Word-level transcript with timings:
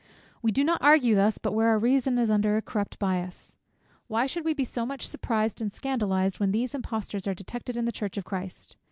We 0.41 0.51
do 0.51 0.63
not 0.63 0.81
argue 0.81 1.13
thus 1.13 1.37
but 1.37 1.51
where 1.51 1.67
our 1.67 1.77
reason 1.77 2.17
is 2.17 2.31
under 2.31 2.57
a 2.57 2.61
corrupt 2.63 2.97
bias. 2.97 3.55
Why 4.07 4.25
should 4.25 4.43
we 4.43 4.55
be 4.55 4.63
so 4.65 4.83
much 4.83 5.07
surprised 5.07 5.61
and 5.61 5.71
scandalized, 5.71 6.39
when 6.39 6.49
these 6.49 6.73
importers 6.73 7.27
are 7.27 7.35
detected 7.35 7.77
in 7.77 7.85
the 7.85 7.91
church 7.91 8.17
of 8.17 8.25
Christ? 8.25 8.77